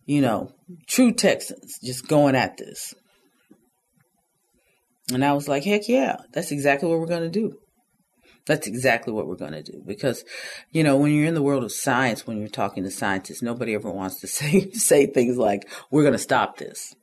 [0.06, 0.52] You know,
[0.88, 2.94] true Texans just going at this.
[5.14, 7.58] And I was like, heck yeah, that's exactly what we're going to do.
[8.48, 10.24] That's exactly what we're going to do because,
[10.72, 13.76] you know, when you're in the world of science, when you're talking to scientists, nobody
[13.76, 16.96] ever wants to say say things like, "We're going to stop this."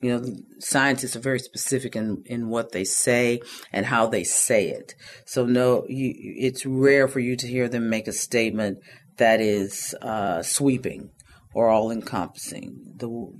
[0.00, 3.40] You know, scientists are very specific in, in what they say
[3.72, 4.94] and how they say it.
[5.24, 8.80] So no, you, it's rare for you to hear them make a statement
[9.16, 11.10] that is uh, sweeping
[11.54, 12.94] or all encompassing.
[12.96, 13.32] The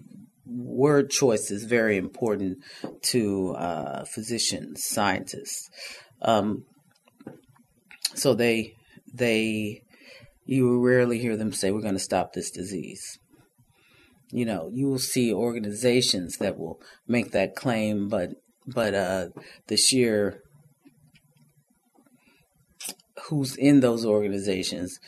[0.46, 2.58] word choice is very important
[3.02, 5.68] to uh, physicians, scientists.
[6.22, 6.64] Um,
[8.14, 8.74] so they
[9.12, 9.82] they
[10.46, 13.18] you rarely hear them say we're going to stop this disease.
[14.30, 18.30] You know, you will see organizations that will make that claim, but
[18.66, 19.28] but uh,
[19.68, 20.40] the sheer
[23.28, 24.98] who's in those organizations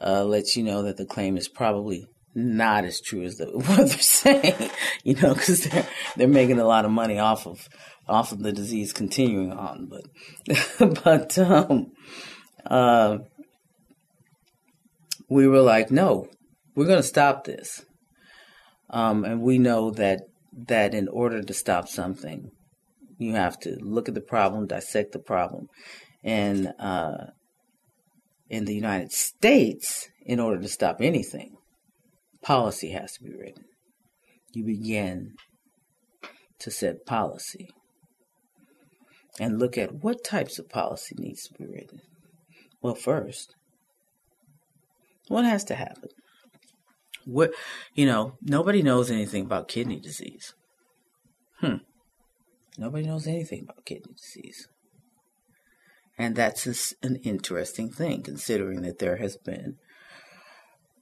[0.00, 3.76] uh, lets you know that the claim is probably not as true as the, what
[3.76, 4.70] they're saying.
[5.02, 7.68] You know, because they're they're making a lot of money off of
[8.08, 11.92] off of the disease continuing on, but but um,
[12.66, 13.18] uh,
[15.28, 16.28] we were like, no,
[16.74, 17.84] we're going to stop this.
[18.90, 20.20] Um, and we know that
[20.66, 22.50] that in order to stop something,
[23.18, 25.68] you have to look at the problem, dissect the problem,
[26.22, 27.26] and uh,
[28.48, 31.56] in the United States, in order to stop anything,
[32.44, 33.64] policy has to be written.
[34.52, 35.32] You begin
[36.60, 37.70] to set policy
[39.40, 42.00] and look at what types of policy needs to be written.
[42.80, 43.54] Well, first,
[45.28, 46.10] what has to happen?
[47.24, 47.52] What,
[47.94, 50.54] you know, nobody knows anything about kidney disease.
[51.60, 51.78] Hmm.
[52.76, 54.68] Nobody knows anything about kidney disease.
[56.18, 59.78] And that's an interesting thing, considering that there has been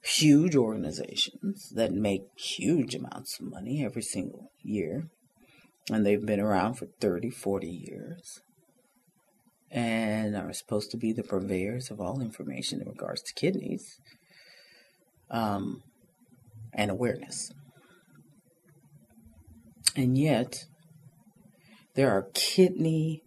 [0.03, 5.07] huge organizations that make huge amounts of money every single year.
[5.89, 8.41] And they've been around for 30, 40 years
[9.71, 13.97] and are supposed to be the purveyors of all information in regards to kidneys
[15.31, 15.81] um,
[16.73, 17.49] and awareness.
[19.95, 20.65] And yet,
[21.95, 23.23] there are kidney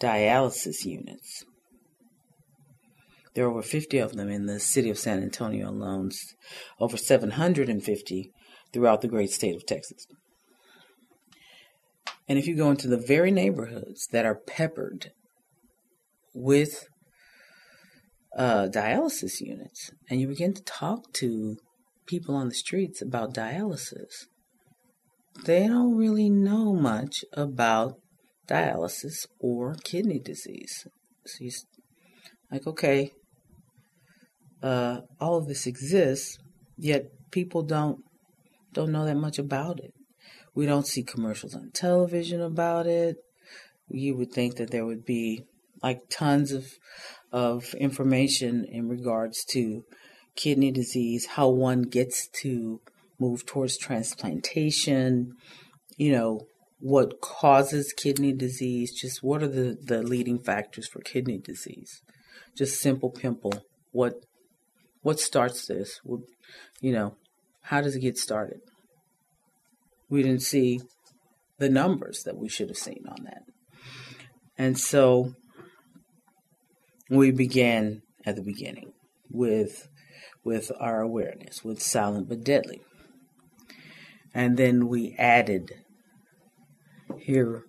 [0.00, 1.44] dialysis units.
[3.34, 6.10] There are over 50 of them in the city of San Antonio alone,
[6.78, 8.30] over 750
[8.72, 10.06] throughout the great state of Texas.
[12.28, 15.12] And if you go into the very neighborhoods that are peppered
[16.34, 16.88] with
[18.36, 21.56] uh, dialysis units and you begin to talk to
[22.06, 24.26] people on the streets about dialysis,
[25.44, 27.94] they don't really know much about
[28.48, 30.86] dialysis or kidney disease.
[31.26, 31.50] So you
[32.50, 33.12] like, okay,
[34.62, 36.38] uh, all of this exists,
[36.78, 37.98] yet people don't
[38.72, 39.92] don't know that much about it.
[40.54, 43.16] We don't see commercials on television about it.
[43.88, 45.44] You would think that there would be
[45.82, 46.66] like tons of
[47.32, 49.84] of information in regards to
[50.36, 52.80] kidney disease, how one gets to
[53.18, 55.32] move towards transplantation,
[55.96, 56.40] you know,
[56.78, 62.02] what causes kidney disease, just what are the, the leading factors for kidney disease.
[62.56, 63.52] Just simple pimple.
[63.92, 64.14] What
[65.02, 66.00] what starts this?
[66.80, 67.16] You know,
[67.62, 68.60] how does it get started?
[70.08, 70.80] We didn't see
[71.58, 73.44] the numbers that we should have seen on that.
[74.58, 75.34] And so
[77.12, 78.92] we began at the beginning
[79.30, 79.88] with
[80.44, 82.80] with our awareness with silent but deadly
[84.34, 85.70] and then we added
[87.18, 87.64] here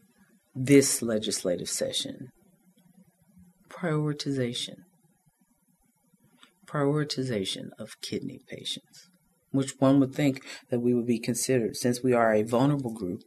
[0.56, 2.32] this legislative session
[3.70, 4.78] prioritization
[6.74, 9.10] prioritization of kidney patients
[9.52, 13.22] which one would think that we would be considered since we are a vulnerable group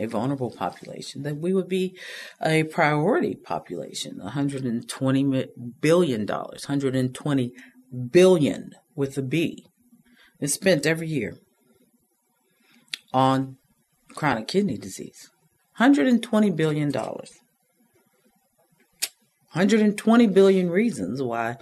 [0.00, 1.94] a vulnerable population, that we would be
[2.42, 4.18] a priority population.
[4.18, 5.48] $120
[5.80, 7.52] billion, 120
[8.10, 9.66] billion with a B,
[10.40, 11.36] is spent every year
[13.12, 13.58] on
[14.14, 15.28] chronic kidney disease.
[15.76, 17.32] 120 billion dollars.
[19.52, 21.56] 120 billion reasons why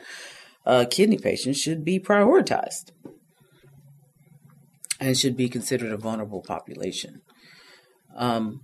[0.69, 2.93] uh, kidney patients should be prioritized
[5.01, 7.23] and should be considered a vulnerable population.
[8.15, 8.61] Um,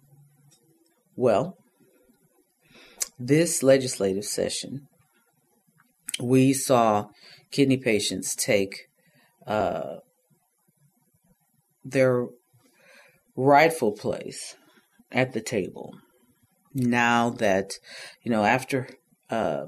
[1.17, 1.57] well,
[3.19, 4.87] this legislative session,
[6.21, 7.07] we saw
[7.51, 8.89] kidney patients take
[9.47, 9.97] uh,
[11.85, 12.27] their
[13.35, 14.57] rightful place
[15.11, 15.95] at the table.
[16.75, 17.71] Now that,
[18.23, 18.89] you know, after
[19.31, 19.67] uh,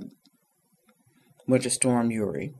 [1.46, 2.54] Winter Storm Uri,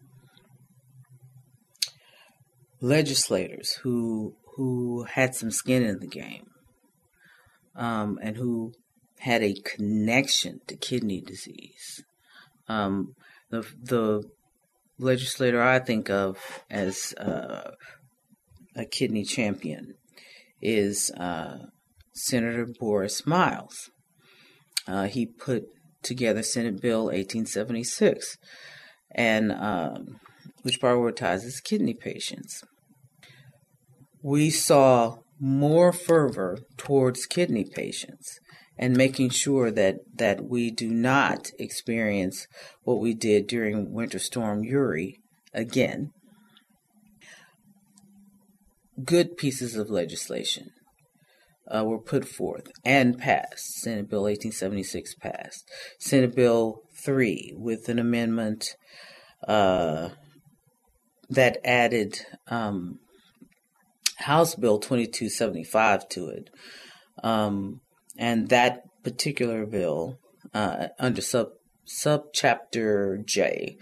[2.80, 6.47] legislators who who had some skin in the game
[7.74, 8.72] um, and who
[9.18, 12.03] had a connection to kidney disease.
[12.68, 13.14] Um,
[13.51, 14.22] the the
[14.99, 17.72] legislator I think of as uh,
[18.74, 19.95] a kidney champion
[20.61, 21.66] is uh,
[22.12, 23.91] Senator Borris Miles.
[24.89, 25.64] Uh, he put
[26.03, 28.39] together Senate Bill 1876,
[29.16, 30.20] and um,
[30.62, 32.62] which prioritizes kidney patients.
[34.22, 38.38] We saw more fervor towards kidney patients
[38.78, 42.46] and making sure that, that we do not experience
[42.82, 45.16] what we did during Winter Storm Uri
[45.54, 46.12] again.
[49.02, 50.70] Good pieces of legislation
[51.74, 53.80] uh, were put forth and passed.
[53.80, 55.70] Senate Bill 1876 passed.
[55.98, 58.76] Senate Bill 3 with an amendment
[59.47, 60.11] uh,
[61.30, 62.99] that added um,
[64.18, 66.51] House Bill 2275 to it.
[67.22, 67.80] Um,
[68.18, 70.18] and that particular bill,
[70.55, 71.49] uh, under sub
[71.86, 73.76] subchapter J,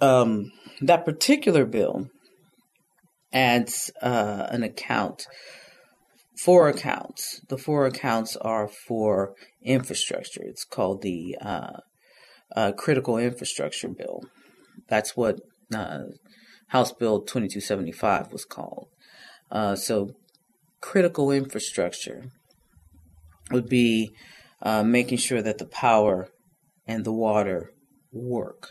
[0.00, 0.50] um,
[0.80, 2.08] that particular bill
[3.32, 5.26] adds uh, an account,
[6.36, 7.40] four accounts.
[7.48, 10.42] The four accounts are for infrastructure.
[10.42, 11.80] It's called the uh,
[12.54, 14.24] uh Critical Infrastructure Bill.
[14.88, 15.40] That's what
[15.74, 16.04] uh,
[16.68, 18.88] House Bill 2275 was called.
[19.50, 20.14] Uh, so,
[20.80, 22.30] critical infrastructure
[23.50, 24.12] would be
[24.62, 26.28] uh, making sure that the power
[26.86, 27.72] and the water
[28.12, 28.70] work.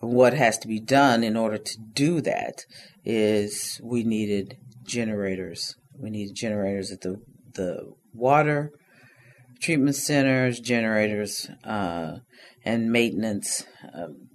[0.00, 2.64] What has to be done in order to do that
[3.04, 5.74] is we needed generators.
[5.96, 7.20] We needed generators at the
[7.54, 8.72] the water
[9.60, 12.18] treatment centers, generators, uh,
[12.64, 13.64] and maintenance.
[13.94, 14.28] Um,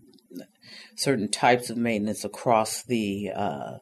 [0.96, 3.78] certain types of maintenance across the uh,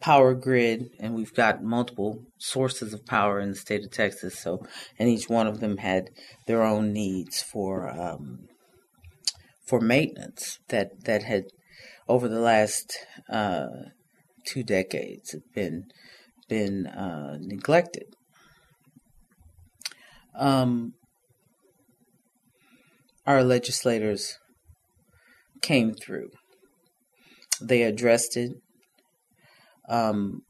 [0.00, 4.38] power grid, and we've got multiple sources of power in the state of Texas.
[4.38, 4.64] So,
[4.98, 6.10] and each one of them had
[6.46, 8.48] their own needs for um,
[9.66, 11.44] for maintenance that that had
[12.08, 12.96] over the last
[13.30, 13.66] uh,
[14.46, 15.84] two decades been
[16.48, 18.14] been uh, neglected.
[20.34, 20.94] Um,
[23.26, 24.38] our legislators
[25.60, 26.30] came through
[27.68, 28.52] they addressed it.
[29.88, 30.42] Um,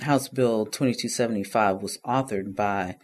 [0.00, 2.96] House Bill 2275 was authored by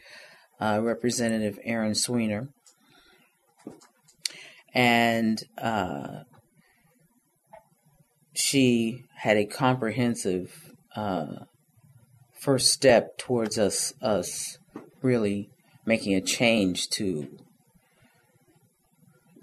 [0.60, 2.48] uh, Representative Erin Zwiener.
[4.72, 6.20] And uh,
[8.34, 11.44] she had a comprehensive uh,
[12.40, 14.58] first step towards us, us
[15.02, 15.50] really
[15.84, 17.38] making a change to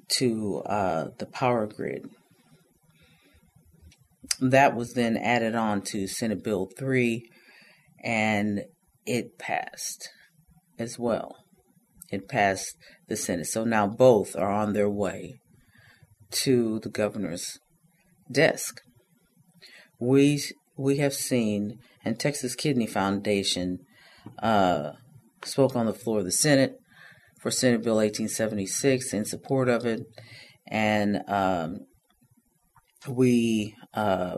[0.09, 2.09] to uh, the power grid
[4.39, 7.23] that was then added on to Senate Bill 3,
[8.03, 8.65] and
[9.05, 10.09] it passed
[10.77, 11.37] as well.
[12.11, 12.75] It passed
[13.07, 13.47] the Senate.
[13.47, 15.39] So now both are on their way
[16.31, 17.59] to the governor's
[18.31, 18.81] desk.
[19.99, 20.41] We
[20.75, 23.79] we have seen, and Texas Kidney Foundation
[24.39, 24.93] uh,
[25.45, 26.79] spoke on the floor of the Senate
[27.39, 30.01] for Senate Bill 1876 in support of it,
[30.67, 31.79] and um,
[33.07, 34.37] we uh,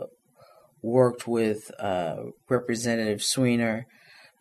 [0.82, 2.16] worked with uh,
[2.48, 3.84] Representative Zwiener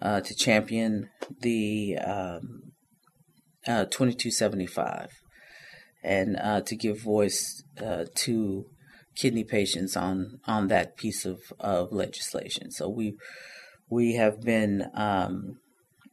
[0.02, 1.10] uh, to champion
[1.42, 2.72] the um,
[3.68, 5.10] uh, 2275
[6.04, 8.66] and uh, to give voice uh, to
[9.16, 12.72] kidney patients on on that piece of, of legislation.
[12.72, 13.16] So we
[13.90, 15.60] we have been um,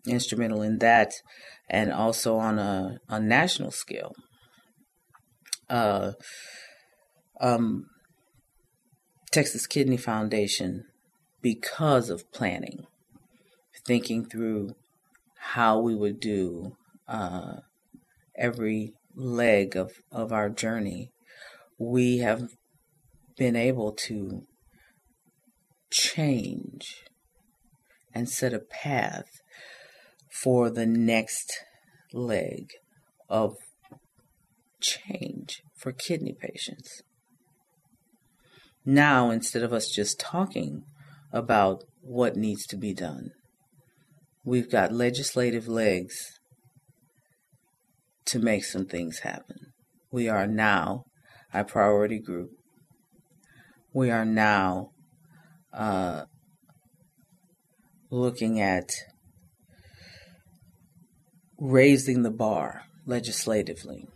[0.06, 1.12] instrumental in that,
[1.68, 4.14] and also on a, a national scale.
[5.68, 6.12] Uh,
[7.40, 7.86] um,
[9.30, 10.84] Texas Kidney Foundation
[11.40, 12.86] because of planning,
[13.86, 14.74] thinking through
[15.38, 16.76] how we would do
[17.08, 17.56] uh,
[18.36, 21.10] every leg of, of our journey.
[21.78, 22.50] We have
[23.36, 24.46] been able to
[25.90, 27.04] change
[28.14, 29.41] and set a path
[30.42, 31.52] for the next
[32.12, 32.66] leg
[33.28, 33.54] of
[34.80, 37.02] change for kidney patients.
[38.84, 40.82] Now, instead of us just talking
[41.32, 43.30] about what needs to be done,
[44.44, 46.14] we've got legislative legs
[48.26, 49.56] to make some things happen.
[50.10, 51.04] We are now
[51.54, 52.50] a priority group.
[53.94, 54.90] We are now
[55.72, 56.24] uh,
[58.10, 58.90] looking at
[61.62, 64.08] raising the bar legislatively.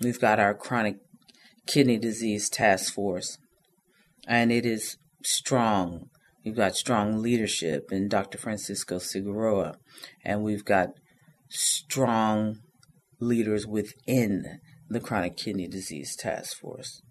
[0.00, 0.96] We've got our chronic
[1.66, 3.36] kidney disease task force,
[4.26, 6.08] and it is strong.
[6.44, 8.38] We've got strong leadership in Dr.
[8.38, 9.74] Francisco Cigarroa,
[10.24, 10.94] and we've got
[11.50, 12.60] strong
[13.20, 17.02] leaders within the chronic kidney disease task force.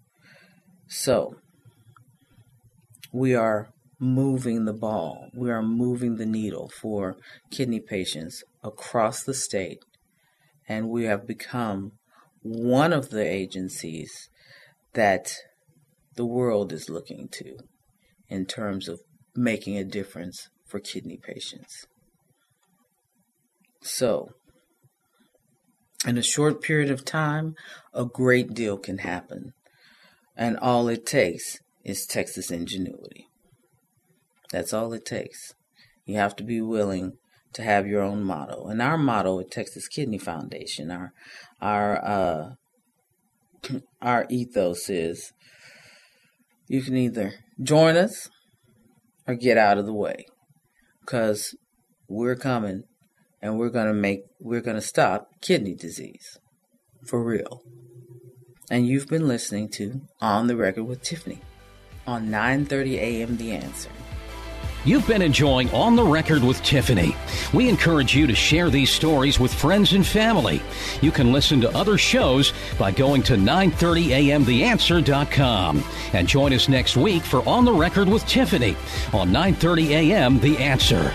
[0.88, 1.36] So,
[3.12, 3.68] we are
[4.00, 7.16] moving the ball, we are moving the needle for
[7.52, 9.84] kidney patients across the state,
[10.66, 11.92] and we have become
[12.42, 14.28] one of the agencies
[14.94, 15.36] that
[16.16, 17.56] the world is looking to
[18.28, 19.00] in terms of
[19.36, 21.86] making a difference for kidney patients.
[23.82, 24.30] So,
[26.06, 27.54] in a short period of time,
[27.92, 29.52] a great deal can happen.
[30.36, 33.28] And all it takes is Texas ingenuity.
[34.50, 35.54] That's all it takes.
[36.06, 37.18] You have to be willing
[37.54, 38.66] to have your own motto.
[38.66, 41.12] And our motto at Texas Kidney Foundation, our
[41.60, 42.50] our uh,
[44.02, 45.32] our ethos is
[46.68, 48.28] you can either join us
[49.26, 50.26] or get out of the way
[51.00, 51.54] because
[52.08, 52.84] we're coming
[53.40, 56.38] and we're going to make we're going to stop kidney disease
[57.06, 57.62] for real.
[58.70, 61.40] And you've been listening to On the Record with Tiffany
[62.06, 63.36] on 9:30 a.m.
[63.36, 63.90] The Answer.
[64.84, 67.16] You've been enjoying On the Record with Tiffany.
[67.54, 70.60] We encourage you to share these stories with friends and family.
[71.00, 77.22] You can listen to other shows by going to 930amtheanswer.com and join us next week
[77.22, 78.76] for On the Record with Tiffany
[79.14, 81.10] on 930 AM The Answer.